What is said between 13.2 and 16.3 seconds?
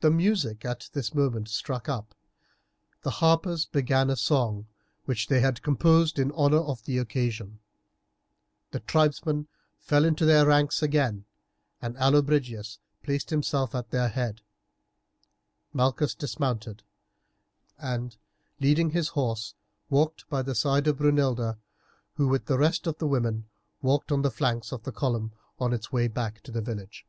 himself at their head. Malchus